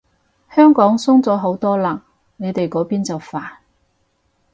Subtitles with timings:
[0.49, 1.99] 香港鬆咗好多嘞，
[2.37, 3.43] 你哋嗰邊就煩